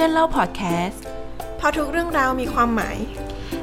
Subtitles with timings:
[0.00, 1.04] พื่อนเล่าพอดแคสต์
[1.56, 2.98] เพราะทุกเรื่องราวมีความหมาย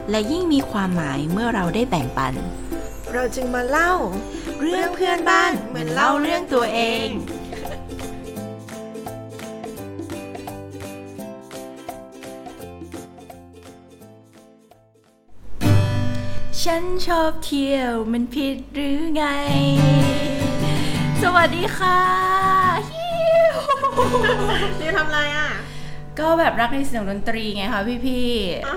[0.10, 2.34] และยิ่งมีความหมายเมื่อเราได้แบ่งปัน
[3.14, 3.94] เราจึงมาเล่า
[4.62, 7.08] เรื่องเพื่อนบ้านเหมือนเล่าเรื่องตัวเอง
[16.64, 19.24] ฉันชอบเที่ยวมันผิดหรือไง
[21.22, 22.00] สวัสดีค่ะ
[22.92, 23.10] ฮิ
[23.52, 23.56] ว
[24.80, 25.50] นี่ทำอะไรอะ
[26.20, 28.76] ก็แบบรักในเสียงดนตรีไงคะพี่ๆอ๋อ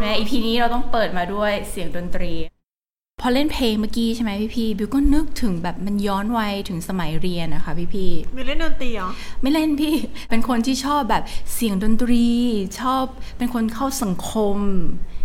[0.00, 2.32] ในอีพีนี้เราต้องเปิดมาด้วยเสียงดนตรี
[3.20, 9.94] พอเล่นเพลงเมื่อกี้ใช่ไหมพี่พี่ๆบิวก็นึกถึงแบบมันย้อนวัยถึงสมัยเรียนนะคะพี่พี่มีเล่นดนตรีเหรอๆไม่เล่นพี่
[10.30, 11.22] เป็นคนที่ชอบแบบ
[11.54, 12.26] เสียงดนตรี
[12.80, 13.04] ชอบ
[13.38, 14.56] เป็นคนเข้าสังคม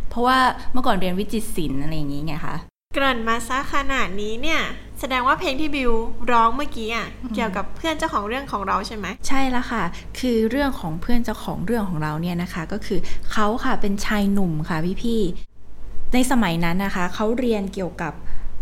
[0.09, 0.39] เพราะว่า
[0.73, 2.55] เมื่อก่อนเรียนวิจิตรศิลป์อะไรอย่างงี้ไงคะ
[2.93, 5.91] เกริ่นมาซะขนาดนี้เนี่ยแส ดงว่าเพลงที่บิว
[6.31, 9.83] ร้องเมื่อกี้อะเกี่ยวกับเพื่อนเจ้าของเรื่องของเราใช่ไหมใช่แล้วค่ะ
[10.19, 12.99] คือเรื่องของเพื่อนเจ้าของเรื่องของเราเนี่ยนะคะ ก็คือ
[13.31, 18.13] เขาค่ะเป็นชายหนุ่มค่ะพี่พี่ๆในสมัยนั้นนะคะเขาเรียนเกี่ยวกับ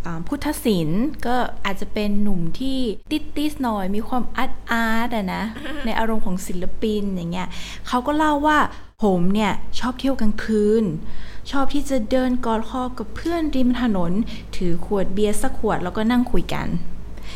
[0.05, 1.35] อ่าพุทธศิลป์ก็
[1.66, 2.80] อาจจะเป็นหนุ่มที่
[3.11, 5.44] ติดติสๆหน่อยมีความอาร์ตอาร์ตอะนะ
[5.85, 7.47] ในอารมณ์ของศิลปินอย่างเงี้ย
[7.88, 8.57] เขาก็เล่าว่า
[9.03, 10.83] ผมเนี่ยชอบเที่ยวกลางคืน
[11.52, 14.11] ชอบที่จะเดินกอดคอกับเพื่อนริมถนน
[14.58, 16.67] ถือขวดเบียร์สักขวดแล้วก็นั่งคุยกัน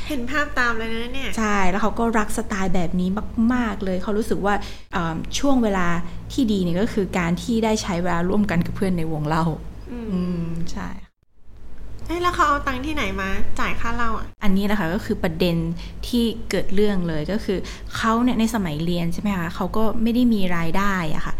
[0.08, 3.10] เห็นภาพตามเลยนะเนี่ย ใช่ แล้วเขาก็รักสไตล์แบบนี้
[3.54, 4.54] มาก ๆ เลย เขารู้สึกว่า
[4.96, 5.88] อ่าช่วงเวลา
[6.34, 9.46] ที่ดีเนี่ยก็คือการที่ได้ใช้เวลาร่วมกันกับเพื่อนในวงเล่า
[9.92, 10.88] อืมอืมใช่
[12.06, 15.56] เอ้ยแล้วเขาเอาตังค์ที่ไหนมาจ่ายค่าเหล้าอะ อันนี้นะคะก็คือประเด็น
[16.08, 17.58] ที่เกิดเรื่องเลยก็คือ
[17.98, 21.34] เขาเนี่ยในสมัยเรียนใช่ไหมคะเขาก็ไม่ได้มีรายได้อะค่ะ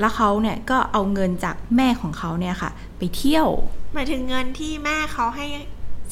[0.00, 3.48] แล้วเขาเนี่ยก็เอาเงินจากแม่ของเขาเนี่ยค่ะ ไปเที่ยว
[3.94, 5.46] หมายถึงเงินที่แม่เขาให้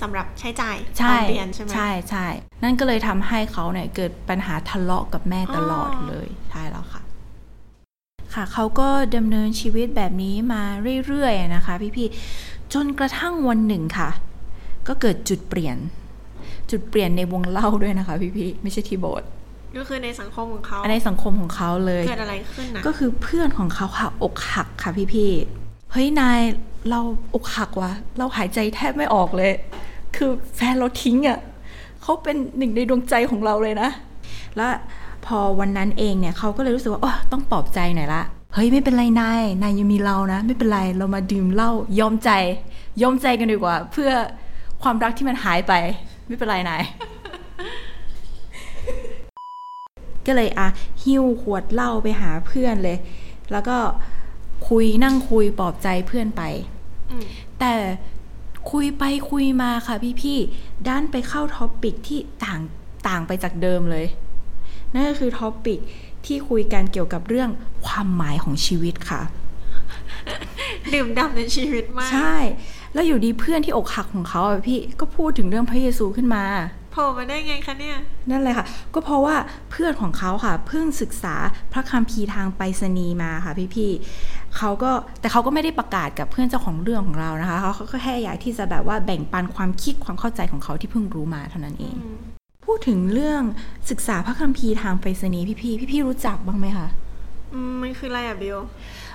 [0.01, 2.27] สำหรับใช้จ่ายตใช่อนเรียนใช่ไหมใช่ใช่
[2.63, 7.03] นั่นก็เลยทำให้เขาเนี่ยเกิดปัญหาทะเลาะกับแม่ตลอดอ๋อเลยใช่แล้วค่ะ
[8.35, 10.63] ค่ะเขาก็ดำเนินชีวิตแบบนี้มา
[11.07, 14.11] เรื่อยๆอะนะคะ พี่ๆจนกระทั่งวันหนึ่งค่ะ
[14.89, 15.77] ก็เกิดจุดเปลี่ยน
[16.71, 19.29] จุดเปลี่ยนในวงเล่าด้วยนะคะ พี่ๆไม่ใช่ที่โบสถ์
[19.79, 26.41] ก็คือในสังคมของเขาอันในสังคมของเขาเลยเกิดอะไรขึ้นนะก็คือเพื่อนของเขาค่ะอกหักค่ะพี่ๆเฮ้ยนาย
[26.91, 27.01] เรา
[27.35, 29.53] อกหักวะเราหายใจแทบไม่ออกเลย
[30.17, 31.39] คือแฟนเราทิ้งอะ่ะ
[32.03, 33.91] เขาเป็นหนึ่งในดวงใจของเราเลยนะ
[34.57, 34.73] แล้ว
[35.27, 38.23] พอวันนั้นเองเนี่ยเขาก็เลยรู้สึกว่าอ๋อต้องปลอบใจหน่อยละ
[38.55, 41.71] เฮ้ยไม่เป็นไรนายนายยังมีเรานะ ไม่เป็นไรเรามาดื่มเหล้า
[42.01, 42.31] ยอมใจ
[43.03, 44.11] ยอมใจกันดีกว่า เพื่อ
[44.83, 45.73] ความรักที่มันหายไป
[46.27, 46.83] ไม่เป็นไรนาย
[50.27, 50.69] ก็เลยอะ
[51.05, 52.99] หิ้วขวดเหล้าไปหาเพื่อนเลย
[53.53, 53.77] แล้วก็
[54.69, 56.43] คุยนั่งคุยปลอบใจเพื่อนไป
[57.11, 57.25] อืม
[57.61, 57.75] แต่
[58.71, 62.61] คุยไปคุยมาค่ะพี่ๆดันไปเข้า topic ที่ต่าง
[63.09, 64.07] ต่างไปจากเดิมเลย
[64.93, 65.79] นั่นก็คือ topic
[66.27, 67.51] ที่คุยกันเกี่ยวกับเรื่อง
[67.87, 69.23] ความหมายของชีวิตค่ะ
[70.93, 72.37] ดื่มด่ำในชีวิตมาก ใช่
[72.93, 76.45] แล้วอยู่ดีเพื่อนที่อกหักของเขาอะพี่ก็พูดถึงเรื่องพระเยซูขึ้นมา
[76.95, 77.97] โผล่มาได้ไงคะเนี่ย
[78.31, 79.37] นั่นเลยค่ะ ก็เพราะว่า
[79.71, 81.35] เพื่อนของเขาค่ะ เพิ่งศึกษา
[81.73, 84.91] พระคัมภีร์ทางไปรษณีย์มาค่ะพี่ๆเขาก็
[85.21, 92.19] แต่เขาก็ไม่ได้ประกาศกับเพื่อนเจ้าของเรื่องของเรานะคะเขาเขาก็แค่อยากที่จะแบบว่าแบ่งปันความคิดความเข้าใจของเขาที่เพิ่งรู้มาเท่านั้นเองอืม
[92.65, 93.43] พูดถึงเรื่อง
[93.91, 96.89] ศึกษาพระคัมภีร์ทางไปรษณีย์พี่ๆพี่ๆรู้จักบ้างไหมคะ
[97.53, 98.59] อืมมันคืออะไรอะบิว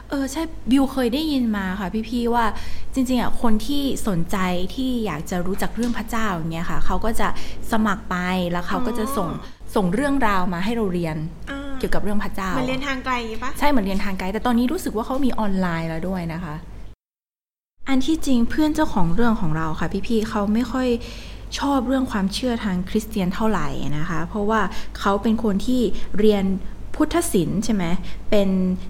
[0.10, 2.46] เออใช่บิวเคยได้ยินมาค่ะพี่ๆว่า
[2.94, 4.38] จริงๆอะคนที่สนใจ
[4.76, 7.28] ที่อยากจะรู้จักเรื่องพระเจ้าอย่างเงี้ยค่ะเขาก็จะ
[7.72, 8.16] สมัครไป
[8.52, 9.30] แล้วเขาก็จะส่ง
[9.76, 11.18] ส่งเรื่องราวมาให้เราเรียน
[11.50, 16.56] อ่าเกี่ยวกับเรื่องพระเจ้ามันเรียนทางไกลอย่างงี้ปะใช่เหมือนเรียนทางไกล แต่ตอนนี้รู้สึกว่าเขามีออนไลน์แล้วด้วยนะคะ
[17.90, 20.88] อันที่จริงเพื่อนเจ้าของเรื่องของเราค่ะ พี่ๆเขาไม่ค่อย
[21.60, 24.62] ชอบเรื่องความเชื่อทางคริสเตียนเท่าไหร่นะคะ เพราะว่า
[25.00, 25.82] เขาเป็นคนที่
[26.20, 26.46] เรียน
[26.96, 27.86] พุทธศิลป์ใช่ไหม
[28.30, 28.50] เป็น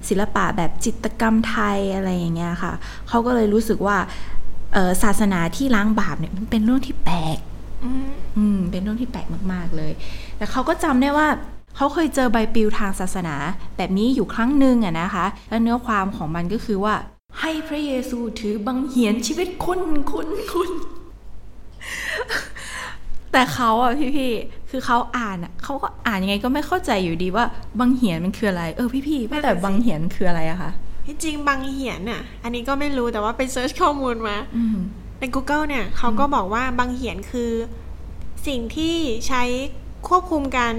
[0.09, 2.73] ศิลปะแบบจิตรกรรมไทยอะไรอย่างเงี้ยค่ะ
[3.09, 3.97] เขาก็เลยรู้สึกว่า
[4.73, 7.37] เอ่อศาสนาที่ล้างบาปเนี่ยมันเป็นเรื่องที่แปลก
[7.83, 9.91] อืมอืมเป็นเรื่องที่แปลกมาก ๆเลย
[10.37, 11.27] แต่เขาก็จำได้ว่า
[11.75, 13.35] เขาเคยเจอใบปลิวทางศาสนา
[13.77, 16.95] แบบนี้อยู่ครั้งหนึ่งอะนะคะ และเนื้อความของมันก็คือว่า
[17.39, 19.81] ให้พระเยซูถือบังเหียนชีวิตคุณ
[20.11, 20.71] คุณคุณ
[23.31, 27.45] แต่เขาอะพี่ๆคือเขาอ่านอะเขาก็อ่านยังไงก็ไม่เข้าใจอยู่ดีว่า
[27.79, 30.71] บังเหียนมันคืออะไร เออพี่ๆว่าแต่บังเหียนมันคืออะไรอะคะ
[31.05, 34.77] ที่จริงบางเหียนน่ะ อันนี้ก็ไม่รู้แต่ว่าไปเซิร์ชข้อมูลมาอืม
[35.19, 37.51] ใน Google เนี่ยเขาก็บอกว่าบางเหียนคือ
[38.47, 38.95] สิ่งที่
[39.27, 39.43] ใช้
[40.07, 40.73] ควบคุมการ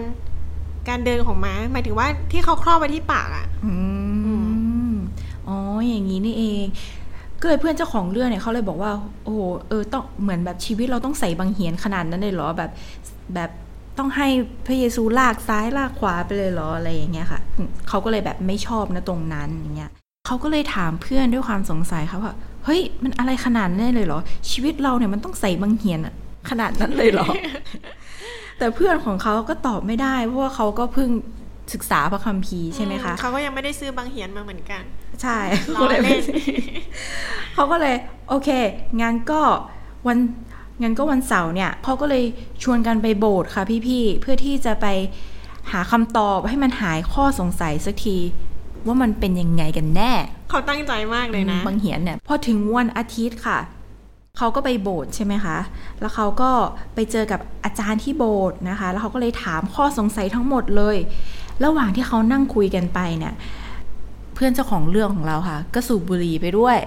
[0.89, 3.75] การเดินของม้าหมายถึงว่าที่เขาครอบไว้ที่ปากอะอื
[4.91, 4.93] ม
[5.49, 5.59] อ๋อ
[5.89, 6.65] อย่างนี้นี่เอง
[7.41, 8.93] ก็เลยเพื่อนเจ้าของเรื่องเนี่ยเขาเลยบอกว่า
[9.25, 12.71] โอ้โหเออต้องเหมือนแบบชีวิตเราต้องใส่บางเหียนขนาดนั้นเลยเหรอแบบ
[13.35, 13.51] แบบ
[13.99, 14.29] ต้องให้
[14.67, 17.41] พระเยซูลากซ้ายลากขวาไปเลยเหรออะไรอย่างเงี้ยค่ะ
[17.89, 19.91] เขาก็เลยแบบไม่ชอบนะตรงนั้นอย่างเงี้ย
[20.27, 22.35] เขาก็เลยถามเพื่อนด้วยความสงสัยเขาว่า
[22.65, 24.21] เฮ้ยมันอะไรขนาดนั้นเลยเหรอ
[24.51, 26.15] ชีวิตเราเนี่ยมันต้องใส่บังเหียนอะ
[26.51, 27.27] ขนาดนั้นเลยเหรอ
[28.59, 31.11] แต่เพื่อนของเขาก็ตอบไม่ได้ เพราะว่าเขาก็เพิ่ง
[31.73, 34.83] ศึกษาพระคัมภีร์ใช่ไหมคะเขาก็ยังไม่ได้ซื้อบางเหียนมาเหมือนกัน
[35.23, 35.39] ใช่
[35.75, 36.23] ล้อเล่น
[37.55, 37.97] เขาก็เลย
[38.29, 38.49] โอเค
[39.01, 39.41] งั้นก็
[40.07, 40.19] วัน
[40.83, 42.25] งั้นก็วันเสาร์เนี่ยเขาก็เลย
[42.63, 44.87] ชวนกันไปโบสถ์ค่ะพี่ๆเพื่อที่จะไป
[45.73, 48.19] หาคำตอบให้มันหายข้อสงสัยสักที
[48.87, 50.13] ว่ามันเป็นยังไงกันแน่
[50.51, 53.59] เขาตั้งใจมากเลยนะ บางเหียนเนี่ยพอถึงวันอาทิตย์ค่ะ
[54.39, 55.59] เขาก็ไปโบสถ์ใช่ไหมคะ
[56.01, 56.51] แล้วเขาก็
[56.95, 60.97] ไปเจอกับอาจารย์ที่โบสถ์นะคะ แล้วเขาก็เลยถามข้อสงสัยทั้งหมดเลย
[61.65, 63.35] ระหว่างที่เขานั่งคุยกันไปเนี่ย
[64.35, 66.79] เพื่อนเจ้าของเรื่องของเราค่ะ ก็สูบบุหรี่ไปด้วย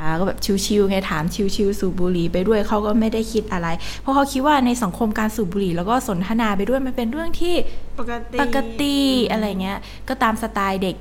[0.00, 1.24] อ่าก็แบบชิวๆไงถาม
[1.56, 3.68] ชิวๆสูบบุหรี่ไปด้วยเขาก็ไม่ได้คิดอะไร
[4.00, 7.54] เพราะเขาคิดว่าในสังคมการสูบบุหรี่แล้วก็สนทนาไปด้วยมันเป็นเรื่องที่
[8.00, 8.96] ปกติปกติ
[9.30, 9.78] อะไรเงี้ย
[10.08, 10.96] ก็ตามสไตล์เด็ก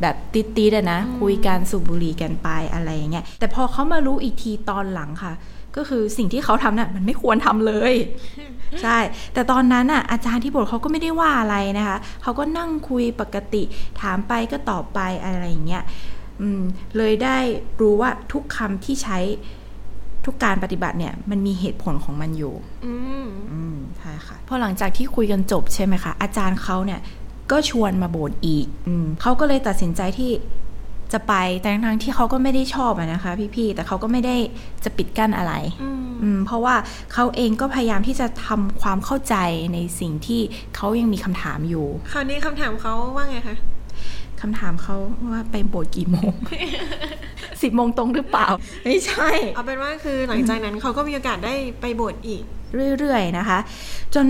[0.00, 5.34] แบบติดๆอะนะ คุยกันสูบบุหรี่กันไปอะไรอย่างเงี้ยแต่พอเขามารู้อีกทีตอนหลังค่ะ
[5.76, 7.94] ก็คือสิ่งที่เขาทำน่ะมันไม่ควรทำเลย
[8.82, 8.98] ใช่
[9.34, 13.62] แต่ตอนนั้นอะอาจารย์ที่โบสถ์เขาก็ไม่ได้ว่าอะไรนะคะเขาก็นั่งคุยปกติ
[14.00, 15.82] ถามไปก็ตอบไปอะไรอย่างเงี้ย
[16.40, 16.62] อืม
[16.96, 17.38] เลยได้
[17.80, 19.18] รู้ว่าทุกคำที่ใช้
[20.24, 22.54] ทุกการปฏิบัติเนี่ยมันมีเหตุผลของมันอยู่
[22.86, 22.94] อื
[23.24, 27.00] มอืมใช่ค่ะ พอหลังจากที่คุยกันจบใช่ไหมคะ อาจารย์เขาเนี่ย
[27.50, 30.32] ก็ชวนมาโบสถ์อีกอืมเขาก็เลยตัดสินใจที่
[31.12, 34.36] จะไปแต่ทั้งๆที่เขาก็ไม่ได้ชอบอะนะคะ พี่ๆแต่เขาก็ไม่ได้
[34.84, 36.74] จะปิดกั้นอะไรอืมอืมเพราะว่า
[37.12, 39.36] เขาเองก็พยายามที่จะทำความเข้าใจ
[39.74, 40.40] ในสิ่งที่
[40.76, 43.56] เขายังมีคำถามอยู่คราวนี้คำถามเขาว่าไงคะ
[44.40, 44.96] คำถามเขา
[45.32, 46.32] ว่าไปโบสถ์กี่โมง
[47.62, 48.48] สิบโมงตรงหรือเปล่า
[48.84, 52.42] ไม่ใช่ เอาเป็นว่าคือหลังจากนั้นเขาก็มีโอกาสได้ไปโบสถ์อีก
[52.98, 53.58] เรื่อยๆนะคะ
[54.14, 54.26] จน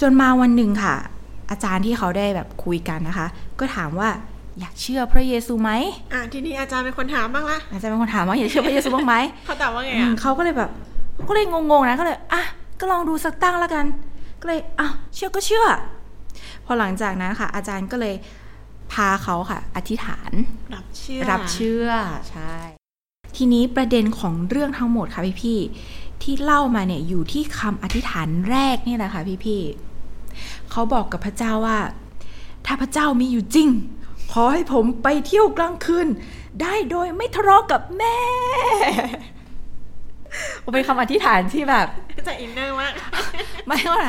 [0.00, 0.94] จนมาวันหนึ่งค่ะ
[1.52, 3.26] อาจารย์ที่เขาได้แบบคุยกันนะคะ
[3.60, 4.08] ก็ถามว่า
[4.60, 5.70] อยากเชื่อพระเยซูไหม
[6.12, 9.14] อะทีนี้อาจารย์เป็นคนถามบ้างละอาจารย์เป็นคนถามว่าอยากเชื่อพระเยซูบ้างไหม
[9.46, 10.70] เขาตอบว่าไงอือะมเขาก็เลยแบบ
[11.14, 12.42] เขาก็เลยงงๆนะก็เลยอะ
[12.80, 13.86] ก็ลองดูสักตั้งแล้วกัน
[14.40, 15.66] ก็เลยอ้าวเชื่อก็เชื่อ
[16.64, 18.14] พอหลังจากนั้นค่ะ อาจารย์ก็เลย
[18.92, 20.32] พาเขาค่ะ อธิษฐาน
[20.74, 21.88] รับเชื่อรับเชื่อ
[22.30, 22.54] ใช่
[23.36, 29.91] ทีนี้ประเด็นของเรื่องทั้งหมดค่ะพี่ๆที่เล่ามาเนี่ยอยู่ที่คำอธิษฐานแรกนี่แหละค่ะพี่ๆ
[30.72, 31.78] เขาบอกกับพระเจ้าว่า
[32.66, 33.68] ถ้าพระเจ้ามีอยู่จริง
[34.32, 36.08] ขอให้ผมไปเที่ยวกลางคืน
[36.62, 38.18] ได้โดยไม่ทะเลาะกับแม่
[40.72, 41.86] เป็นคำอธิษฐานที่แบบ
[42.28, 42.92] จะ inner มาก
[43.66, 44.02] ไม่ว่า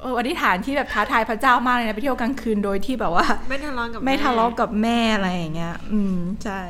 [0.00, 6.60] เอออธิษฐานที่แบบท้าทายพระเจ้ามากเลยนะไปเที่ยวกลางคืนโดยที่แบบว่า ไม่ทะเลาะกับไม่ทะเลาะกับแม่อะไรอย่างเงี้ย อืมใช่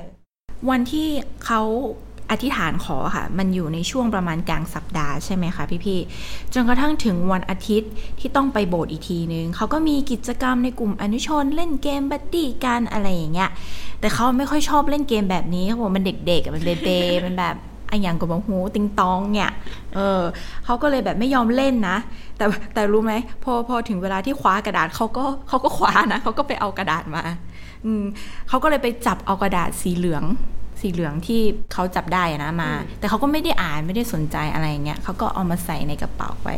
[0.70, 1.08] วันที่
[1.46, 1.62] เขา
[2.32, 13.50] อธิษฐานขอค่ะ มันอยู่ในช่วงประมาณกลางสัปดาห์ใช่ไหมคะพี่ๆจนกระทั่งถึงวันอาทิตย์ที่ต้องไปโบสถ์อีกทีนึงเขาก็มีกิจกรรมในกลุ่มอนุชนเล่นเกม buddy กันอะไรอย่างเงี้ย
[14.00, 16.88] แต่เขาไม่ค่อยชอบเล่นเกมแบบนี้เขาบอกมันเด็กๆมันเบเบ
[17.26, 17.56] มันแบบ
[17.88, 19.52] ไอะอย่างกับหูติงตองเนี่ย
[19.94, 20.20] เออ
[20.64, 21.96] เขาก็เลยแบบไม่ยอมเล่นนะ
[22.36, 22.44] แต่
[22.74, 23.14] แต่รู้ไหม
[23.44, 27.22] พอพอถึงเวลาที่คว้ากระดาษเขาก็เขาก็คว้านะเขาก็ไปเอากระดาษมา
[27.84, 28.04] อืม
[28.48, 30.24] เขาก็เลยไปจับเอากระดาษสีเหลือง
[30.82, 31.40] สีเหลืองที่
[31.72, 36.56] เขาจับได้อะนะมา แต่เขาก็ไม่ได้อ่านไม่ได้สนใจอะไรอย่างเงี้ยเขาก็เอามาใส่ในกระเป๋าไว้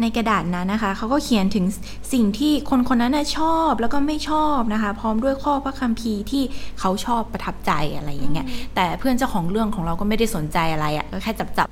[0.00, 1.64] ในกระดาษนั้นนะคะ เขาก็เขียนถึง
[2.12, 6.42] สิ่งที่คนคนนั้นน่ะชอบแล้วก็ไม่ชอบนะคะ พร้อมด้วยข้อพระคัมภีร์ที่
[6.80, 11.68] เขาชอบประทับใจอะไรอย่างเงี้ย แต่เพื่อนเจ้าของเรื่องของเราก็ไม่ได้สนใจอะไรอะ่ะก็แค่จับจับ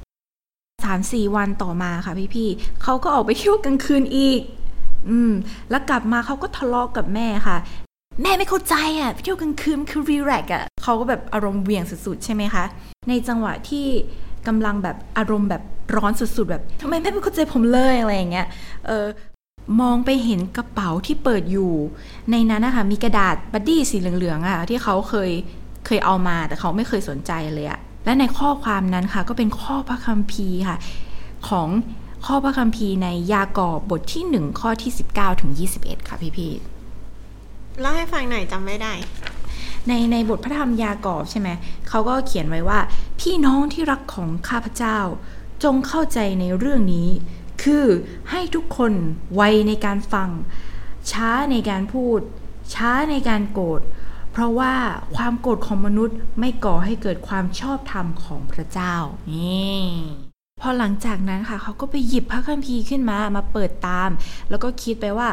[0.84, 4.40] สามสี่วันต่อมาค่ะพี่ๆเขาก็ออกไปเที่ยวกลางคืนอีก
[5.10, 5.32] อืม
[5.70, 7.56] แล้วกลับมาเขาก็ทะเลาะกกับแม่ค่ะ
[8.20, 12.64] แม่ไม่เข้าใจอะไปเที่ยวกลางคืนคือรีแลกอะเขาก็แบบอารมณ์เวี่ยงสุดๆใช่ไหมคะ
[13.08, 13.86] ในจังหวะที่
[14.46, 15.62] กำลังแบบอารมณ์แบบ
[15.96, 18.46] ร้อนสุดๆ แบบทำไมแม่ไม่เข้าใจผมเลยอะไรอย่างเงี้ย
[18.86, 19.06] เออ
[19.80, 21.72] มองไปเห็นกระเป๋าที่เปิดอยู่
[22.30, 25.30] ในนั้นนะคะมีกระดาษ buddy สีเหลืองๆอะที่เขาเคย
[25.86, 30.76] เคยเอามาแต่เขาไม่เคยสนใจเลยอะและในข้อความนั้นค่ะ ก็เป็นข้อพระคัมภีร์ค่ะ
[31.48, 31.68] ของ
[32.26, 35.50] ข้อพระคัมภีร์ในยากอบบทที่หนึ่งข้อที่ 19ถึง
[35.80, 36.71] 21 ค่ะพี่ๆ
[37.80, 38.92] เล่าให้ฟังหน่อยจำไม่ได้
[39.88, 41.48] ในในบทพระธรรมยากอบใช่ไหม
[41.88, 42.80] เขาก็เขียนไว้ว่า
[43.20, 44.98] พี่น้องที่รักของข้าพเจ้า
[45.64, 47.08] จงเข้าใจในเรื่องนี้
[47.62, 47.86] คือ
[48.30, 48.92] ให้ทุกคน
[49.34, 50.28] ไวในการฟัง
[51.10, 52.20] ช้าในการพูด
[52.74, 53.80] ช้าในการโกรธ
[54.32, 54.74] เพราะว่า
[55.16, 58.94] ความโกรธของมนุษย์ไม่ก่อให้เกิดความชอบธรรมของพระเจ้า
[59.32, 59.82] นี่
[60.60, 64.10] พอหลังจากนั้นค่ะเขาก็ไปหยิบพระคัมภีร์ขึ้นมามาเปิดตาม
[64.50, 65.28] แล้วก็คิดไปว่า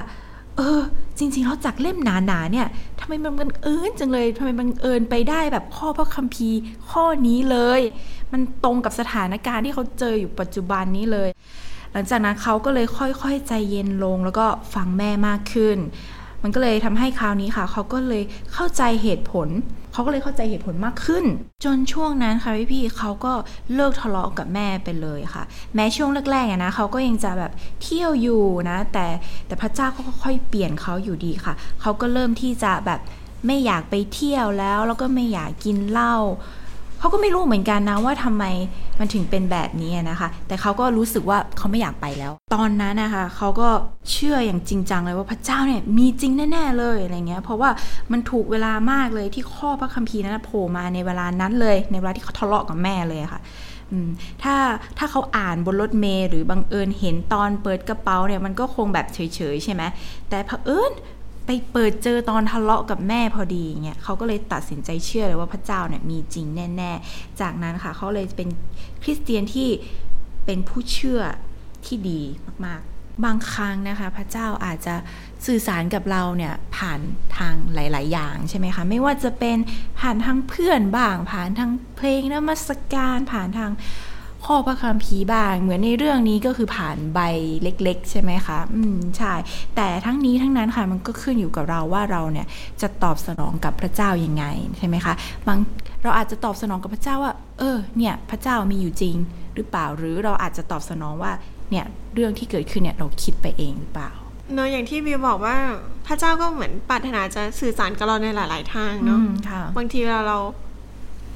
[0.60, 0.82] เออ
[1.18, 2.68] จริงๆแล้วจากเล่มหนาๆเนี่ย
[3.00, 6.60] ทำไมมันบังเอิญจังเลยทำไมบังเอิญไปได้แบบข้อพระคัมภีร์
[6.92, 7.82] ข้อนี้เลย
[8.32, 11.30] มันตรงกับสถานการณ์ที่เขาเจออยู่ปัจจุบันนี้เลย
[11.92, 15.78] หลังจากนั้นเขาก็เลยค่อยๆใจเย็นลงแล้วก็ฟังแม่มากขึ้น
[16.44, 18.24] มันก็เลยทำให้คราวนี้ค่ะ เขาก็เลย
[18.54, 19.48] เข้าใจเหตุผล
[19.94, 21.26] เขาก็เลยเข้าใจเหตุผลมากขึ้น
[21.66, 23.34] จนช่วงนั้นค่ะพี่พี่เขาก็
[23.74, 25.44] เลิกทะเลาะกับแม่ไปเลยค่ะ
[25.76, 27.52] แม้ช่วงแรกๆนะเขาก็ยังจะแบบ
[27.84, 29.08] เที่ยวอยู่นะ แต่
[29.48, 33.00] แต่พระเจ้าก็ค่อยๆเปลี่ยนเขาอยู่ดีค่ะ เขาก็เริ่มที่จะแบบ
[33.48, 36.16] ไม่อยากไปเที่ยวแล้ว แล้วก็ไม่อยากกินเหล้า
[37.00, 38.46] เขาก็ไม่รู้เหมือนกันนะว่าทำไม
[39.00, 43.70] มันถึงเป็นแบบนี้นะคะ แต่เขาก็รู้สึกว่าเขาไม่อยากไปแล้ว ตอนนั้นนะคะเขาก็
[44.12, 47.70] เชื่ออย่างจริงจังเลยว่าพระเจ้าเนี่ยมีจริงแน่ๆเลยอะไรเงี้ย เพราะว่า
[48.12, 53.42] มันถูกเวลามากเลยที่ข้อพระคัมภีร์นั้นโผล่มาในเวลานั้นเลย ในเวลาที่เขาทะเลาะกับแม่เลยะค่ะ
[54.44, 54.56] ถ้า
[54.98, 59.20] ถ้าเขาอ่านบนรถเมล์หรือบังเอิญเห็นตอนเปิดกระเป๋าเนี่ยมันก็คงแบบเฉ
[59.54, 59.84] ยๆใช่ไหม
[60.30, 60.92] แต่เผอิญ
[61.52, 66.46] ไปเปิดเจอตอนทะเลาะกับแม่พอดีเงี้ยเขาก็เลยตัดสินใจเชื่อเลยว่าพระเจ้าเนี่ยมีจริง
[66.78, 68.50] แน่ๆ จากนั้นค่ะเขาเลยเป็น
[69.04, 69.70] คริสเตียนที่
[70.46, 71.22] เป็นผู้เชื่อ
[71.86, 72.22] ที่ดี
[72.66, 74.96] มากๆ บางครั้งนะคะ พระเจ้าอาจจะ
[75.46, 77.00] สื่อสารกับเราเนี่ยผ่าน
[77.38, 79.58] ทางหลาย ๆ อย่างใช่ไหมคะ ไม่ว่าจะเป็น
[80.00, 83.72] ผ่านทางเพื่อนบ้าง ผ่านทางเพลงนมัสการผ่านทาง
[84.46, 87.20] ข้อพระคัมภีร์บ้าง เหมือนในเรื่องนี้ก็คือผ่านใบ
[87.64, 89.34] เล็ก ๆ ใช่ไหมคะ อืมใช่
[89.76, 92.48] แต่ทั้งนี้ทั้งนั้นค่ะมันก็ขึ้นอยู่กับเราว่าเราเนี่ย
[92.82, 94.46] จะตอบสนองกับพระเจ้ายังไง
[94.78, 95.14] ใช่ไหมคะ
[95.48, 95.60] บาง
[96.04, 99.16] เราอาจจะตอบสนองกับพระเจ้าว่า เออ เนี่ย พระเจ้ามีอยู่จริง
[99.56, 101.32] หรือเปล่า หรือเราอาจจะตอบสนองว่า
[101.72, 104.12] เนี่ย เรื่องที่เกิดขึ้นเนี่ยเราคิดไปเองหรือเปล่า
[104.54, 105.56] เนอะอย่างที่บิวบอกว่า
[106.08, 110.38] พระเจ้าก็เหมือนปรารถนาจะสื่อสารกับเราในหลาย ๆ ทางเนาะอืมค่ะบางทีเราเรา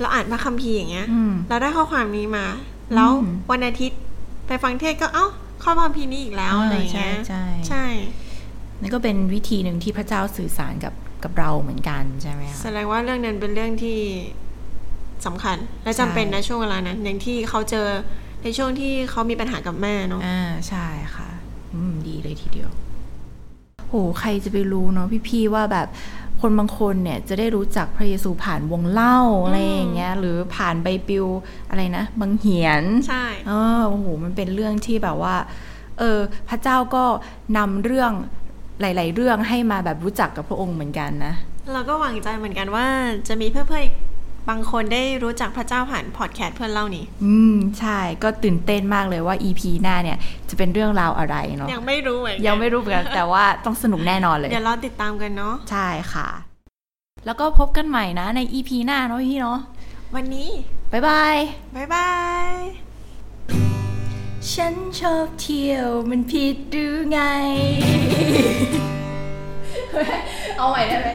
[0.02, 2.46] เราอ่านพระคัมภีร์อย่างเงี้ยอืมเราได้ข้อความนี้มา
[2.96, 4.00] แล้วอืมวันอาทิตย์
[4.48, 5.26] ไปฟังเทศน์ก็เอ้า
[5.64, 7.86] ข้อความพีร์นี้อีกแล้วอ่าอะไรอย่างเงี้ยใช่ใช่ใช่
[8.82, 14.00] นั่นก็เป็นวิธีหนึ่งที่พระเจ้าสื่อสารกับกับเราเหมือนกันใช่ไหมคะแสดงว่าเรื่องนั้นเป็นเรื่องที่
[15.26, 17.88] สำคัญ และจำเป็นนะช่วงเวลานั้นอย่างที่เขาเจอ
[18.44, 21.30] ในช่วงที่เขามีปัญหากับแม่เนาะอ่าใช่ค่ะ
[21.74, 25.88] อืมดีเลยทีเดียวโหใครจะไปรู้เนาะพี่ๆว่าแบบ
[26.42, 31.26] คนบางคนเนี่ยจะได้รู้จักพระเยซูผ่านวงเล่าอะไรอย่างเงี้ยหรือผ่านใบปลิว
[31.70, 35.36] อะไรนะบางเหียนใช่เออโอ้โหมันเป็นเรื่องที่แบบว่า
[36.00, 36.20] เออ
[36.50, 37.04] พระเจ้าก็
[37.58, 38.12] นำเรื่อง
[38.82, 41.34] หลาย ๆ เรื่องให้มาแบบรู้จักกับพระองค์เหมือนกันนะ
[41.74, 42.86] เราก็หวังใจเหมือนกันว่า
[43.28, 43.94] จะมีเพื่อนๆอีก
[44.50, 50.18] บางคนได้รู้จักพระเจ้าผ่านพอดแคสต์เพื่อนเล่านี้อืม ใช่ ก็ตื่นเต้นมากเลยว่า EP หน้าเนี่ย
[50.50, 56.28] จะเป็นเรื่องราวอะไรเนาะ ยังไม่รู้เหมือนกันยังไม่รู้เหมือนกัน แต่ว่าต้องสนุกแน่นอนเลย เดี๋ยวรอติดตามกันเนาะ ใช่ค่ะ
[57.26, 59.60] แล้วก็พบกันใหม่นะใน EP หน้าเนาะพี่เนาะ
[60.16, 60.50] วันนี้
[60.92, 61.36] บ๊ายบาย
[61.76, 62.10] บ๊ายบา
[62.52, 62.54] ย
[64.52, 67.20] ฉันชอบเที่ยวมันผิดหรือไง
[70.58, 71.08] เอาใหม่ได้ไหม